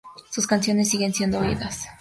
Sus 0.31 0.47
canciones 0.47 0.89
siguen 0.89 1.13
siendo 1.13 1.37
oídas. 1.37 1.87